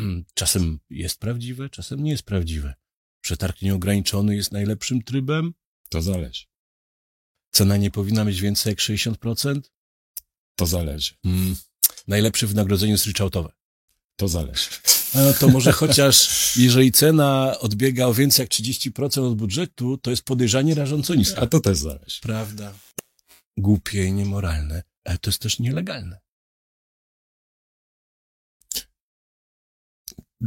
[0.34, 2.74] czasem jest prawdziwe, czasem nie jest prawdziwe.
[3.20, 5.54] Przetarg nieograniczony jest najlepszym trybem.
[5.88, 6.44] To zależy.
[7.50, 9.60] Cena nie powinna być więcej jak 60%.
[10.56, 11.14] To zależy.
[11.24, 11.56] Mm.
[12.08, 13.52] Najlepsze wynagrodzenie jest ryczałtowe.
[14.16, 14.68] To zależy.
[15.14, 20.22] No to może chociaż, jeżeli cena odbiega o więcej jak 30% od budżetu, to jest
[20.22, 21.40] podejrzanie rażąco niska.
[21.40, 22.20] A to też zależy.
[22.20, 22.72] Prawda.
[23.56, 26.20] Głupie i niemoralne, ale to jest też nielegalne.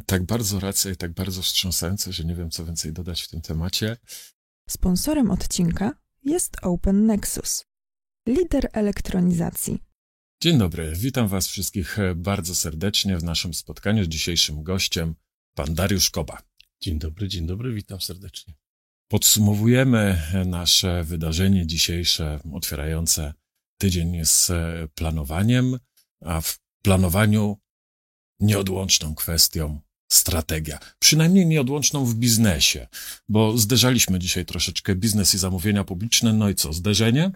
[0.06, 3.42] Tak bardzo racja i tak bardzo wstrząsające, że nie wiem, co więcej dodać w tym
[3.42, 3.98] temacie.
[4.70, 5.92] Sponsorem odcinka
[6.24, 7.66] jest Open Nexus,
[8.28, 9.84] lider elektronizacji.
[10.44, 15.16] Dzień dobry, witam Was wszystkich bardzo serdecznie w naszym spotkaniu z dzisiejszym gościem,
[15.54, 16.42] pan Dariusz Koba.
[16.82, 18.54] Dzień dobry, dzień dobry, witam serdecznie.
[19.08, 23.34] Podsumowujemy nasze wydarzenie dzisiejsze, otwierające
[23.78, 24.52] tydzień z
[24.94, 25.80] planowaniem,
[26.22, 27.58] a w planowaniu
[28.40, 30.80] nieodłączną kwestią strategia.
[31.00, 32.88] Przynajmniej nieodłączną w biznesie,
[33.30, 36.34] bo zderzaliśmy dzisiaj troszeczkę biznes i zamówienia publiczne.
[36.34, 37.32] No i co, zderzenie?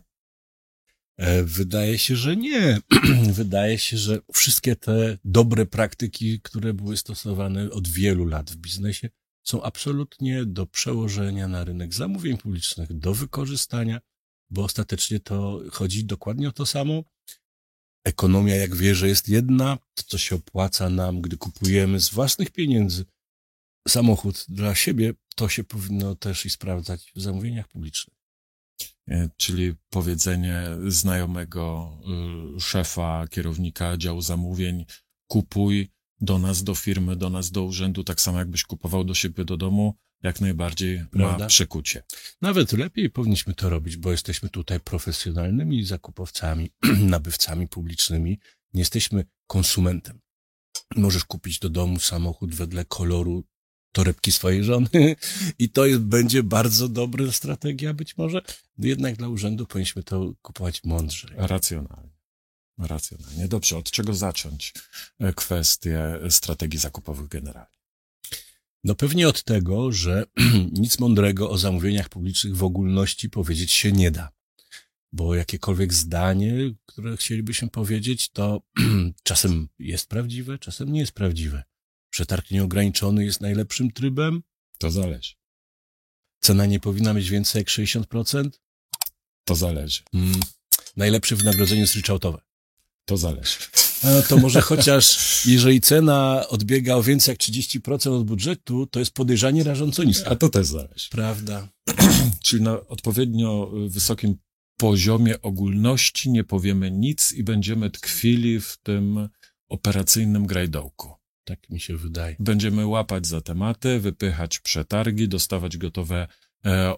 [1.17, 2.79] E, wydaje się, że nie.
[3.33, 9.09] Wydaje się, że wszystkie te dobre praktyki, które były stosowane od wielu lat w biznesie,
[9.43, 13.99] są absolutnie do przełożenia na rynek zamówień publicznych, do wykorzystania,
[14.49, 17.03] bo ostatecznie to chodzi dokładnie o to samo.
[18.03, 22.51] Ekonomia, jak wie, że jest jedna, to co się opłaca nam, gdy kupujemy z własnych
[22.51, 23.05] pieniędzy
[23.87, 28.15] samochód dla siebie, to się powinno też i sprawdzać w zamówieniach publicznych.
[29.07, 31.97] E, czyli powiedzenie znajomego
[32.57, 34.85] y, szefa, kierownika działu zamówień,
[35.27, 35.89] kupuj
[36.21, 39.57] do nas, do firmy, do nas, do urzędu, tak samo jakbyś kupował do siebie do
[39.57, 41.37] domu, jak najbardziej Prawda?
[41.37, 42.03] ma przekucie.
[42.41, 46.71] Nawet lepiej powinniśmy to robić, bo jesteśmy tutaj profesjonalnymi zakupowcami,
[47.15, 48.39] nabywcami publicznymi.
[48.73, 50.19] Nie jesteśmy konsumentem.
[50.95, 53.43] Możesz kupić do domu samochód wedle koloru
[53.91, 54.89] torebki swojej żony
[55.59, 58.41] i to jest, będzie bardzo dobra strategia być może.
[58.77, 61.27] Jednak dla urzędu powinniśmy to kupować mądrze.
[61.35, 62.19] Racjonalnie.
[62.77, 63.47] Racjonalnie.
[63.47, 64.73] Dobrze, od czego zacząć
[65.19, 67.78] e, kwestię strategii zakupowych generalnie?
[68.83, 70.25] No pewnie od tego, że
[70.71, 74.31] nic mądrego o zamówieniach publicznych w ogólności powiedzieć się nie da.
[75.11, 76.53] Bo jakiekolwiek zdanie,
[76.85, 78.61] które chcielibyśmy powiedzieć, to
[79.23, 81.63] czasem jest prawdziwe, czasem nie jest prawdziwe.
[82.09, 84.43] Przetarg nieograniczony jest najlepszym trybem.
[84.77, 85.33] To zależy.
[86.39, 88.49] Cena nie powinna być więcej jak 60%.
[89.45, 90.01] To zależy.
[90.13, 90.39] Mm.
[90.97, 92.41] Najlepsze wynagrodzenie jest ryczałtowe.
[93.05, 93.57] To zależy.
[94.03, 99.11] No to może chociaż, jeżeli cena odbiega o więcej jak 30% od budżetu, to jest
[99.11, 100.29] podejrzanie rażąco niskie.
[100.29, 101.09] A to też zależy.
[101.09, 101.67] Prawda.
[102.43, 104.35] Czyli na odpowiednio wysokim
[104.77, 109.29] poziomie ogólności nie powiemy nic i będziemy tkwili w tym
[109.69, 111.13] operacyjnym grajdołku.
[111.43, 112.35] Tak mi się wydaje.
[112.39, 116.48] Będziemy łapać za tematy, wypychać przetargi, dostawać gotowe E,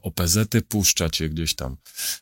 [0.01, 1.77] OPZ-y, puszczać je gdzieś tam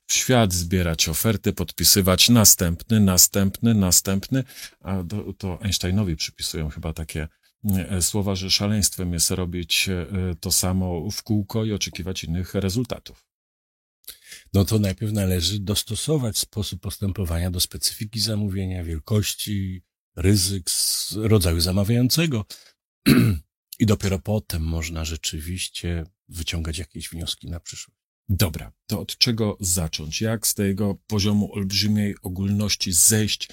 [0.08, 4.44] w świat, zbierać oferty, podpisywać następny, następny, następny,
[4.82, 7.28] a to, to Einsteinowi przypisują chyba takie
[7.66, 10.08] e, słowa, że szaleństwem jest robić e,
[10.40, 13.26] to samo w kółko i oczekiwać innych rezultatów.
[14.54, 19.84] No to najpierw należy dostosować sposób postępowania do specyfiki zamówienia, wielkości,
[20.16, 20.70] ryzyk,
[21.16, 22.46] rodzaju zamawiającego.
[23.80, 28.00] I dopiero potem można rzeczywiście wyciągać jakieś wnioski na przyszłość.
[28.30, 30.22] Dobra, to od czego zacząć?
[30.22, 33.50] Jak z tego poziomu olbrzymiej ogólności zejść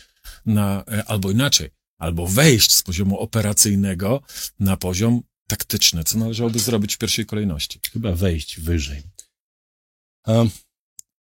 [0.47, 4.23] na, e, albo inaczej, albo wejść z poziomu operacyjnego
[4.59, 6.05] na poziom taktyczny?
[6.05, 7.81] Co należałoby zrobić w pierwszej kolejności?
[7.93, 9.03] Chyba wejść wyżej.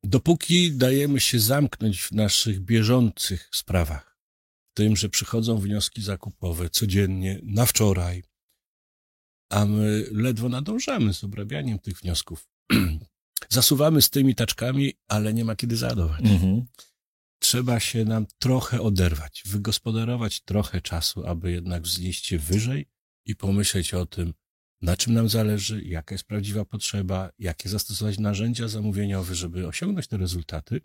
[0.04, 4.18] Dopóki dajemy się zamknąć w naszych bieżących sprawach,
[4.72, 8.24] w tym, że przychodzą wnioski zakupowe codziennie, na wczoraj,
[9.54, 12.48] a my ledwo nadążamy z obrabianiem tych wniosków.
[13.50, 16.22] Zasuwamy z tymi taczkami, ale nie ma kiedy załadować.
[16.22, 16.66] Mhm.
[17.40, 22.86] Trzeba się nam trochę oderwać, wygospodarować trochę czasu, aby jednak wznieść się wyżej
[23.26, 24.34] i pomyśleć o tym,
[24.82, 30.18] na czym nam zależy, jaka jest prawdziwa potrzeba, jakie zastosować narzędzia zamówieniowe, żeby osiągnąć te
[30.18, 30.82] rezultaty,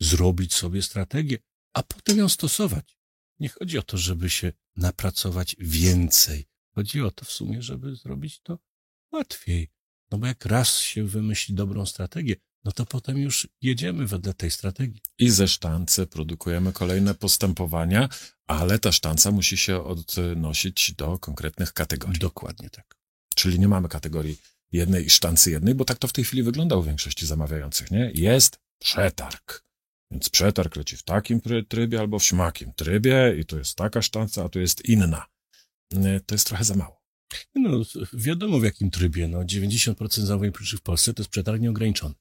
[0.00, 1.38] zrobić sobie strategię,
[1.74, 2.98] a potem ją stosować.
[3.40, 8.40] Nie chodzi o to, żeby się napracować więcej, Chodzi o to w sumie, żeby zrobić
[8.40, 8.58] to
[9.12, 9.70] łatwiej.
[10.10, 14.50] No bo jak raz się wymyśli dobrą strategię, no to potem już jedziemy wedle tej
[14.50, 15.00] strategii.
[15.18, 18.08] I ze sztancy produkujemy kolejne postępowania,
[18.46, 22.18] ale ta sztanca musi się odnosić do konkretnych kategorii.
[22.18, 22.96] Dokładnie tak.
[23.34, 24.36] Czyli nie mamy kategorii
[24.72, 28.10] jednej sztancy jednej, bo tak to w tej chwili wygląda u większości zamawiających, nie?
[28.14, 29.64] Jest przetarg.
[30.10, 34.44] Więc przetarg leci w takim trybie albo w śmakim trybie i to jest taka sztanca,
[34.44, 35.26] a tu jest inna.
[35.92, 37.04] E, to jest trochę za mało.
[37.54, 37.82] No,
[38.12, 39.28] wiadomo w jakim trybie.
[39.28, 42.14] No, 90% zamówień publicznych w Polsce to jest przetarg nieograniczony.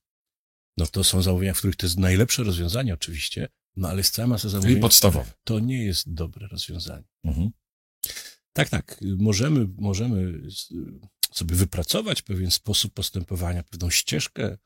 [0.77, 4.27] No to są zamówienia, w których to jest najlepsze rozwiązanie oczywiście, no ale z cała
[4.27, 4.77] masa zamówień...
[4.77, 5.31] I podstawowe.
[5.43, 7.07] To nie jest dobre rozwiązanie.
[7.23, 7.49] Mhm.
[8.53, 8.99] Tak, tak.
[9.17, 10.41] Możemy, możemy
[11.31, 14.57] sobie wypracować pewien sposób postępowania, pewną ścieżkę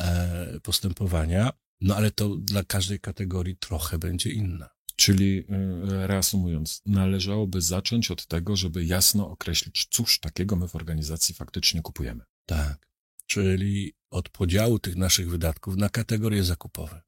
[0.00, 4.70] e, postępowania, no ale to dla każdej kategorii trochę będzie inna.
[4.96, 11.34] Czyli e, reasumując, należałoby zacząć od tego, żeby jasno określić, cóż takiego my w organizacji
[11.34, 12.24] faktycznie kupujemy.
[12.46, 12.88] Tak.
[13.26, 17.02] Czyli od podziału tych naszych wydatków na kategorie zakupowe.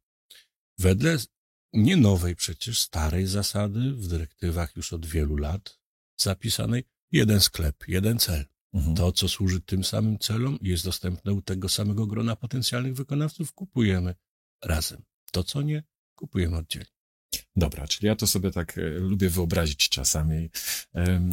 [0.78, 1.19] Wedle
[1.72, 5.78] nie nowej przecież, starej zasady w dyrektywach już od wielu lat
[6.20, 8.44] zapisanej jeden sklep, jeden cel.
[8.72, 8.96] Mhm.
[8.96, 13.52] To, co służy tym samym celom i jest dostępne u tego samego grona potencjalnych wykonawców,
[13.52, 14.14] kupujemy
[14.64, 15.02] razem.
[15.32, 15.84] To, co nie,
[16.14, 16.94] kupujemy oddzielnie.
[17.56, 20.50] Dobra, czyli ja to sobie tak e, lubię wyobrazić czasami,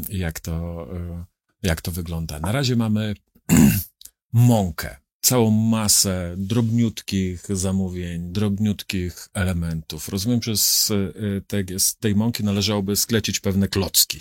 [0.09, 1.25] jak to, e,
[1.63, 2.39] jak to wygląda.
[2.39, 3.13] Na razie mamy
[4.33, 10.09] mąkę, całą masę drobniutkich zamówień, drobniutkich elementów.
[10.09, 10.95] Rozumiem, że z e,
[11.47, 14.19] tej, z tej mąki należałoby sklecić pewne klocki.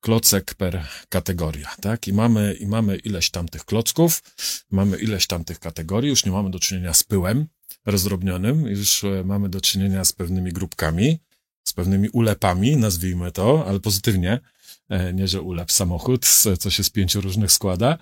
[0.00, 2.08] Klocek per kategoria, tak?
[2.08, 4.22] I mamy, I mamy ileś tam tych klocków,
[4.70, 7.46] mamy ileś tam tych kategorii, już nie mamy do czynienia z pyłem
[7.86, 11.18] rozdrobnionym, już e, mamy do czynienia z pewnymi grupkami,
[11.64, 14.40] z pewnymi ulepami, nazwijmy to, ale pozytywnie,
[14.88, 16.26] e, nie, że ulep samochód,
[16.58, 17.98] co się z pięciu różnych składa.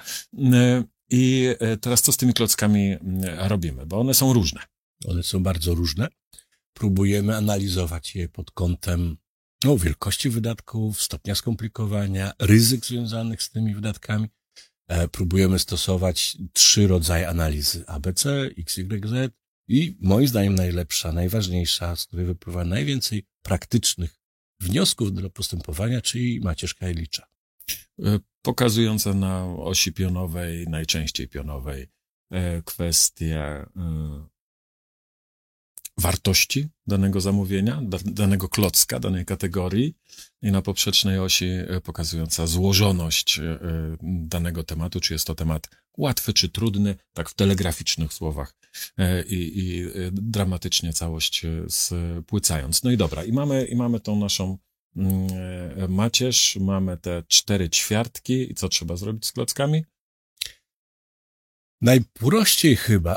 [0.53, 1.49] E, I
[1.81, 3.87] teraz co z tymi klockami mm, robimy?
[3.87, 4.61] Bo one są różne.
[5.05, 6.09] One są bardzo różne.
[6.75, 9.17] Próbujemy analizować je pod kątem
[9.65, 14.29] no, wielkości wydatków, stopnia skomplikowania, ryzyk związanych z tymi wydatkami.
[14.88, 19.31] E, próbujemy stosować trzy rodzaje analizy ABC, XYZ
[19.70, 24.20] i moim zdaniem najlepsza, najważniejsza, z której wypływa najwięcej praktycznych
[24.61, 27.26] wniosków do postępowania, czyli macierzka Elicza.
[28.05, 31.88] E, Pokazująca na osi pionowej, najczęściej pionowej,
[32.31, 33.67] e, kwestie e,
[35.99, 39.94] wartości danego zamówienia, da- danego klocka, danej kategorii
[40.43, 41.49] i na poprzecznej osi
[41.84, 43.40] pokazująca złożoność
[44.02, 45.69] danego tematu, czy jest to temat
[46.00, 48.55] łatwy czy trudny, tak w telegraficznych słowach
[48.99, 52.82] e, i, i e, dramatycznie całość e, spłycając.
[52.82, 54.58] No i dobra, i mamy, i mamy tą naszą
[54.97, 59.85] mm, macierz, mamy te cztery ćwiartki i co trzeba zrobić z klockami?
[61.81, 63.17] Najprościej chyba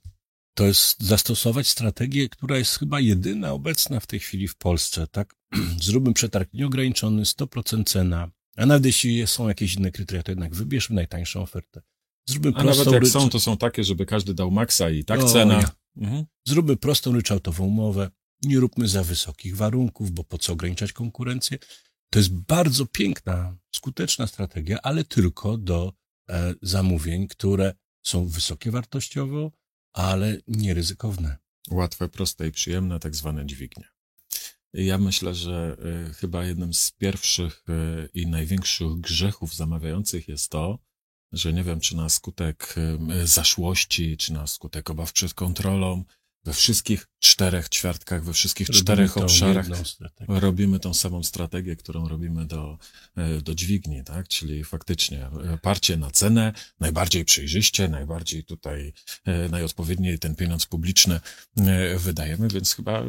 [0.58, 5.34] to jest zastosować strategię, która jest chyba jedyna obecna w tej chwili w Polsce, tak?
[5.82, 10.96] Zróbmy przetarg nieograniczony, 100% cena, a nawet jeśli są jakieś inne kryteria, to jednak wybierzmy
[10.96, 11.82] najtańszą ofertę.
[12.26, 15.20] Zróbmy A prostą nawet jak są, to są takie, żeby każdy dał maksa i tak
[15.20, 15.54] O, cena.
[15.54, 15.70] ja.
[15.96, 16.24] Mhm.
[16.46, 18.10] Zróbmy prostą ryczałtową umowę,
[18.42, 21.58] nie róbmy za wysokich warunków, bo po co ograniczać konkurencję?
[22.10, 25.92] To jest bardzo piękna, skuteczna strategia, ale tylko do
[26.30, 29.52] e, zamówień, które są wysokie wartościowo,
[29.92, 31.36] ale nieryzykowne.
[31.70, 33.84] Łatwe, proste i przyjemne, tak zwane dźwignie.
[34.72, 35.76] Ja myślę, że
[36.10, 40.78] y, chyba jednym z pierwszych y, i największych grzechów zamawiających jest to,
[41.36, 42.74] że nie wiem, czy na skutek
[43.24, 46.04] zaszłości, czy na skutek obaw przed kontrolą,
[46.44, 50.40] we wszystkich czterech ćwiartkach, we wszystkich Robimy czterech obszarach strategię.
[50.40, 52.78] robimy tą samą strategię, którą robimy do,
[53.16, 54.28] e, do dźwigni, tak?
[54.28, 58.92] Czyli faktycznie e, parcie na cenę, najbardziej przejrzyście, najbardziej tutaj,
[59.24, 61.20] e, najodpowiedniej ten pieniądz publiczny
[61.96, 63.02] wydajemy, więc chyba,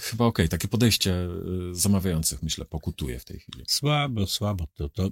[0.00, 1.28] chyba okej, takie podejście
[1.72, 3.64] zamawiających, myślę, pokutuje w tej chwili.
[3.68, 5.10] Słabo, słabo to, to.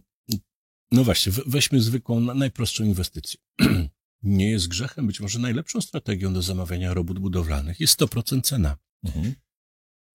[0.91, 3.41] No właśnie, we- weźmy zwykłą, na- najprostszą inwestycję.
[4.23, 8.77] Nie jest grzechem, być może najlepszą strategią do zamawiania robót budowlanych jest 100% cena.
[9.05, 9.35] Mhm.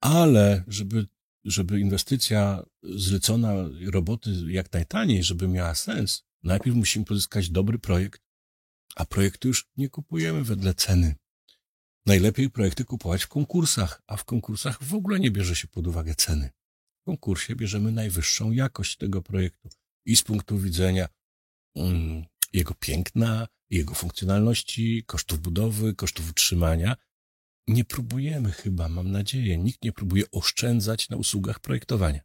[0.04, 1.08] Ale żeby,
[1.46, 3.54] żeby inwestycja zlecona
[3.86, 8.22] roboty jak najtaniej, żeby miała sens, najpierw musimy pozyskać dobry projekt,
[8.96, 11.16] a projektu już nie kupujemy wedle ceny.
[12.06, 16.16] Najlepiej projekty kupować w konkursach, a w konkursach w ogóle nie bierze się pod uwagę
[16.16, 16.50] ceny.
[17.01, 19.70] W konkursie bierzemy najwyższą jakość tego projektu
[20.05, 21.08] i z punktu widzenia
[21.75, 26.96] mm, jego piękna, jego funkcjonalności, kosztów budowy, kosztów utrzymania.
[27.67, 32.22] Nie próbujemy chyba, mam nadzieję, nikt nie próbuje oszczędzać na usługach projektowania.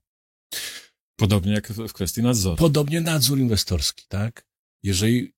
[1.16, 2.56] Podobnie jak w w kwestii nadzoru.
[2.56, 4.46] Podobnie nadzór inwestorski, tak?
[4.82, 5.32] Jeżeli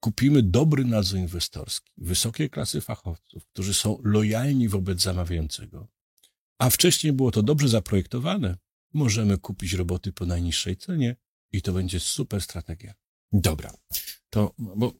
[0.00, 5.88] kupimy dobry nadzór inwestorski, wysokiej klasy fachowców, którzy są lojalni wobec zamawiającego,
[6.58, 8.56] a wcześniej było to dobrze zaprojektowane,
[8.94, 11.16] możemy kupić roboty po najniższej cenie
[11.52, 12.94] i to będzie super strategia.
[13.32, 13.72] Dobra.
[14.30, 14.92] To, bo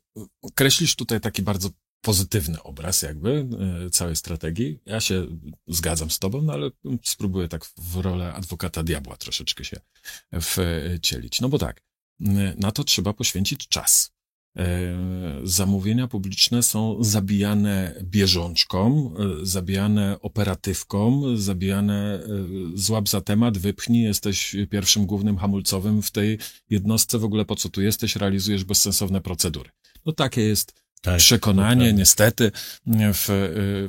[0.55, 3.47] kreślisz tutaj taki bardzo pozytywny obraz jakby
[3.87, 4.81] e, całej strategii.
[4.87, 5.27] Ja się
[5.69, 6.71] zgadzam z tobą, no ale
[7.05, 9.81] spróbuję tak w rolę adwokata diabła troszeczkę się
[10.41, 11.41] wcielić.
[11.41, 11.83] No bo tak,
[12.57, 14.13] na to trzeba poświęcić czas.
[14.57, 14.97] E,
[15.45, 22.21] zamówienia publiczne są zabijane bieżączką, e, zabijane operatywką, zabijane
[22.75, 26.39] złap za temat, wypchnij, jesteś pierwszym głównym hamulcowym w tej
[26.71, 29.71] jednostce, w ogóle po co tu jesteś, realizujesz bezsensowne procedury.
[30.07, 32.51] No takie jest tak, przekonanie, niestety,
[32.87, 33.29] w,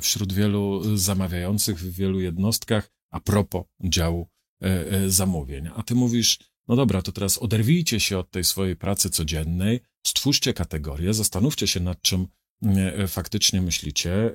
[0.02, 4.28] wśród wielu zamawiających, w wielu jednostkach, a propos działu
[4.62, 5.68] e, e, zamówień.
[5.76, 6.38] A ty mówisz,
[6.68, 11.80] no dobra, to teraz oderwijcie się od tej swojej pracy codziennej, stwórzcie kategorię, zastanówcie się
[11.80, 12.26] nad czym
[12.62, 14.30] e, faktycznie myślicie,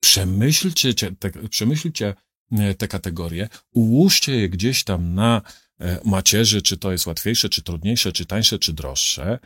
[0.00, 2.14] przemyślcie te, przemyślcie
[2.78, 5.42] te kategorie, ułóżcie je gdzieś tam na
[6.04, 9.38] macierzy, czy to jest łatwiejsze, czy trudniejsze, czy tańsze, czy droższe,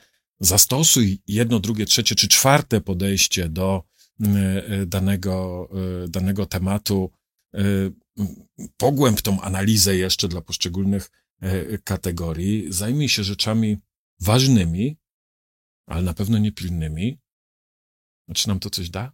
[0.43, 3.83] zastosuj jedno, drugie, trzecie czy czwarte podejście do
[4.21, 5.69] e, danego,
[6.05, 7.11] e, danego tematu,
[7.55, 7.61] e,
[8.76, 11.11] pogłęb tą analizę jeszcze dla poszczególnych
[11.85, 13.76] kategorii, zajmij się rzeczami
[14.21, 14.97] ważnymi,
[15.87, 17.19] ale na pewno niepilnymi.
[18.35, 19.12] Czy nam to coś da?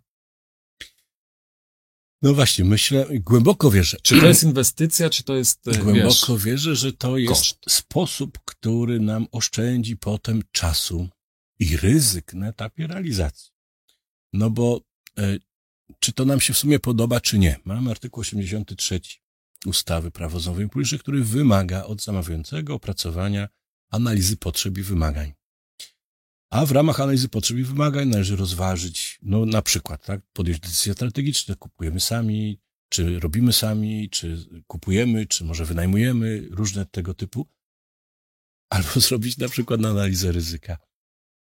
[2.23, 3.97] No właśnie, myślę, głęboko wierzę.
[4.03, 5.61] Czy to jest inwestycja, czy to jest.
[5.83, 7.59] Głęboko wiesz, wierzę, że to jest koszt.
[7.69, 11.09] sposób, który nam oszczędzi potem czasu,
[11.59, 13.53] i ryzyk na etapie realizacji.
[14.33, 14.81] No bo
[15.19, 15.39] e,
[15.99, 17.61] czy to nam się w sumie podoba, czy nie?
[17.65, 19.01] Mamy artykuł 83
[19.67, 23.49] ustawy Prawo zamówień publicznych, który wymaga od zamawiającego opracowania
[23.91, 25.33] analizy potrzeb i wymagań.
[26.51, 30.93] A w ramach analizy potrzeb i wymagań należy rozważyć, no na przykład, tak, podjąć decyzje
[30.93, 37.47] strategiczne, kupujemy sami, czy robimy sami, czy kupujemy, czy może wynajmujemy, różne tego typu.
[38.71, 40.79] Albo zrobić na przykład analizę ryzyka.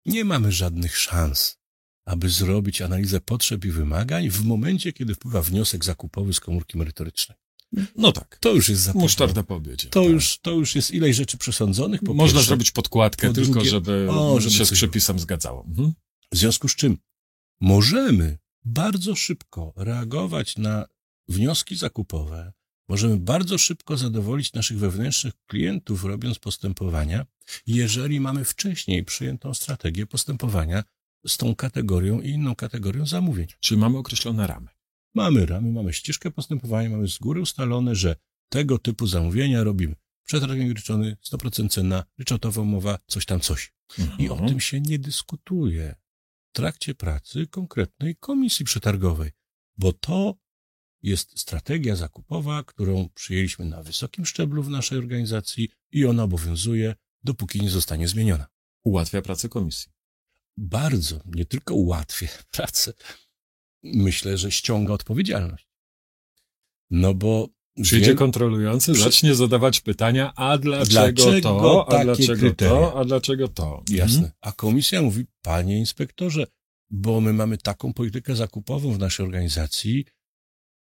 [0.06, 1.58] Nie mamy żadnych szans,
[2.06, 7.38] aby zrobić analizę potrzeb i wymagań w momencie, kiedy wpływa wniosek zakupowy z komórki merytorycznej.
[7.96, 8.38] No tak.
[8.40, 9.88] To już jest za Musztarda po obiedzie.
[9.88, 10.12] To, tak.
[10.12, 12.00] już, to już jest ileś rzeczy przesądzonych.
[12.00, 15.64] Po Można pierwsze, zrobić podkładkę po tylko, drugie, żeby, o, żeby się z przepisem zgadzało.
[15.68, 15.92] Mhm.
[16.32, 16.98] W związku z czym
[17.60, 20.86] możemy bardzo szybko reagować na
[21.28, 22.52] wnioski zakupowe,
[22.88, 27.26] możemy bardzo szybko zadowolić naszych wewnętrznych klientów, robiąc postępowania,
[27.66, 30.84] jeżeli mamy wcześniej przyjętą strategię postępowania
[31.26, 33.46] z tą kategorią i inną kategorią zamówień.
[33.60, 34.68] Czyli mamy określone ramy.
[35.14, 38.16] Mamy ramy, mamy ścieżkę postępowania, mamy z góry ustalone, że
[38.48, 39.94] tego typu zamówienia robimy.
[40.24, 43.72] Przetarg ryczony, 100% cena, ryczałtowa umowa, coś tam coś.
[43.98, 44.18] Mhm.
[44.18, 45.94] I o tym się nie dyskutuje
[46.50, 49.30] w trakcie pracy konkretnej komisji przetargowej,
[49.76, 50.34] bo to
[51.02, 57.60] jest strategia zakupowa, którą przyjęliśmy na wysokim szczeblu w naszej organizacji i ona obowiązuje dopóki
[57.60, 58.46] nie zostanie zmieniona.
[58.84, 59.92] Ułatwia pracę komisji.
[60.56, 62.92] Bardzo, nie tylko ułatwia pracę,
[63.82, 65.68] myślę, że ściąga odpowiedzialność.
[66.90, 67.48] No bo.
[67.82, 72.70] Przyjdzie kontrolujący, zacznie zadawać pytania, a dlaczego, dlaczego to, a dlaczego kryteria?
[72.70, 73.82] to, a dlaczego to.
[73.90, 74.16] Jasne.
[74.16, 74.32] Mhm.
[74.40, 76.46] A komisja mówi, panie inspektorze,
[76.90, 80.04] bo my mamy taką politykę zakupową w naszej organizacji,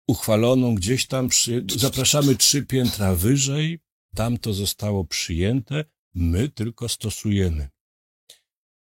[0.09, 1.65] uchwaloną gdzieś tam, przy...
[1.77, 3.79] zapraszamy trzy piętra wyżej,
[4.15, 5.85] tam to zostało przyjęte,
[6.15, 7.69] My tylko stosujemy.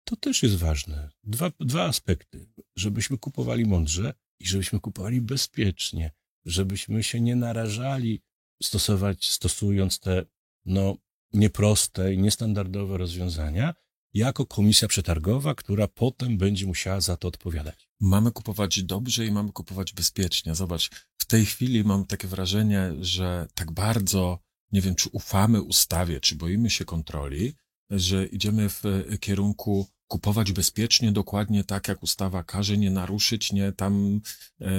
[0.04, 1.10] To też jest ważne.
[1.24, 2.50] Dwa, dwa aspekty.
[2.80, 6.12] Żebyśmy kupowali mądrze i żebyśmy kupowali bezpiecznie.
[6.46, 8.22] Żebyśmy się nie narażali
[8.64, 10.26] stosować, stosując te,
[10.66, 10.96] no,
[11.34, 13.74] nieproste i niestandardowe rozwiązania,
[14.14, 17.90] jako komisja przetargowa, która potem będzie musiała za to odpowiadać.
[18.00, 20.56] Mamy kupować dobrze i mamy kupować bezpiecznie.
[20.56, 24.40] Zobacz, w tej chwili mam takie wrażenie, że tak bardzo
[24.72, 27.54] nie wiem, czy ufamy ustawie, czy boimy się kontroli,
[27.90, 28.84] że idziemy w
[29.20, 34.22] kierunku kupować bezpiecznie, dokładnie tak, jak ustawa każe, nie naruszyć, nie tam,
[34.62, 34.72] e,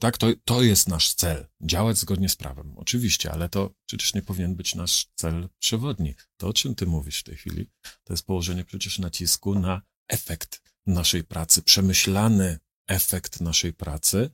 [0.00, 4.22] tak, to, to jest nasz cel, działać zgodnie z prawem, oczywiście, ale to przecież nie
[4.22, 6.14] powinien być nasz cel przewodni.
[6.36, 7.70] To, o czym ty mówisz w tej chwili,
[8.04, 14.30] to jest położenie przecież nacisku na efekt naszej pracy, przemyślany efekt naszej pracy,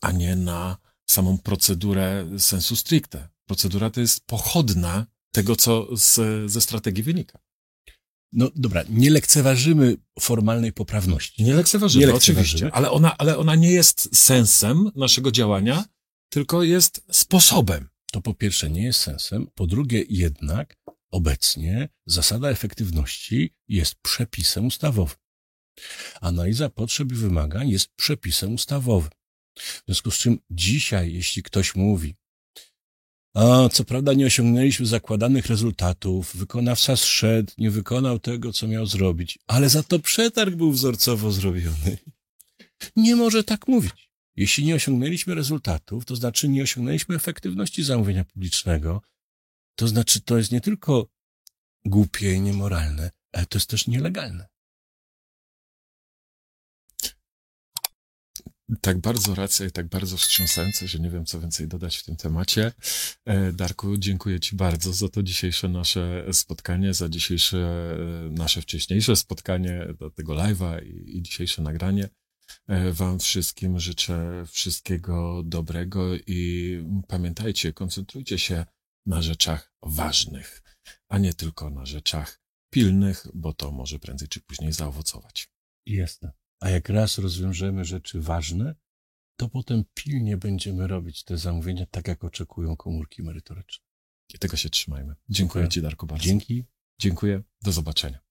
[0.00, 0.76] a nie na
[1.06, 3.28] samą procedurę sensu stricte.
[3.46, 7.45] Procedura to jest pochodna tego, co z, ze strategii wynika.
[8.32, 11.44] No dobra, nie lekceważymy formalnej poprawności.
[11.44, 12.40] Nie lekceważymy, nie lekceważymy.
[12.40, 15.84] oczywiście, ale ona, ale ona nie jest sensem naszego działania,
[16.28, 17.88] tylko jest sposobem.
[18.12, 20.76] To po pierwsze nie jest sensem, po drugie jednak
[21.10, 25.16] obecnie zasada efektywności jest przepisem ustawowym.
[26.20, 29.10] Analiza potrzeb i wymagań jest przepisem ustawowym.
[29.58, 32.14] W związku z czym dzisiaj, jeśli ktoś mówi,
[33.36, 39.38] a co prawda nie osiągnęliśmy zakładanych rezultatów, wykonawca zszedł, nie wykonał tego, co miał zrobić,
[39.46, 41.98] ale za to przetarg był wzorcowo zrobiony.
[42.96, 44.10] nie może tak mówić.
[44.36, 49.02] Jeśli nie osiągnęliśmy rezultatów, to znaczy nie osiągnęliśmy efektywności zamówienia publicznego,
[49.74, 51.06] to znaczy to jest nie tylko
[51.84, 54.46] głupie i niemoralne, ale to jest też nielegalne.
[58.80, 62.16] Tak bardzo racja i tak bardzo wstrząsające, że nie wiem, co więcej dodać w tym
[62.16, 62.72] temacie.
[63.24, 69.16] E, Darku, dziękuję Ci bardzo za to dzisiejsze nasze spotkanie, za dzisiejsze e, nasze wcześniejsze
[69.16, 72.08] spotkanie, do tego live'a i, i dzisiejsze nagranie.
[72.68, 78.64] E, Wam wszystkim życzę wszystkiego dobrego i pamiętajcie, koncentrujcie się
[79.06, 80.62] na rzeczach ważnych,
[81.08, 85.48] a nie tylko na rzeczach pilnych, bo to może prędzej czy później zaowocować.
[85.86, 86.32] Jasne.
[86.60, 88.74] A jak raz rozwiążemy rzeczy ważne,
[89.36, 93.86] to potem pilnie będziemy robić te zamówienia tak, jak oczekują komórki merytoryczne.
[94.34, 95.08] I tego się trzymajmy.
[95.08, 95.68] Dziękuję Dziękuję.
[95.68, 96.24] Ci, Darku, bardzo.
[96.24, 96.64] Dzięki.
[96.98, 97.42] Dziękuję.
[97.62, 98.25] Do zobaczenia.